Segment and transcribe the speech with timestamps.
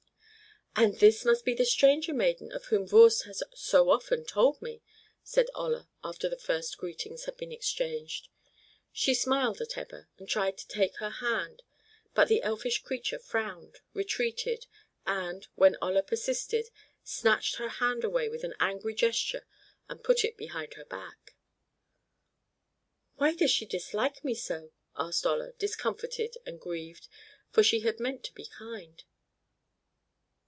[0.73, 4.81] "And this must be the stranger maiden of whom Voorst has so often told me,"
[5.21, 8.29] said Olla after the first greetings had been exchanged.
[8.93, 11.61] She smiled at Ebba, and tried to take her hand,
[12.13, 14.67] but the elfish creature frowned, retreated,
[15.05, 16.69] and, when Olla persisted,
[17.03, 19.45] snatched her hand away with an angry gesture
[19.89, 21.35] and put it behind her back.
[23.17, 27.09] "Why does she dislike me so?" asked Olla, discomfited and grieved,
[27.51, 29.03] for she had meant to be kind.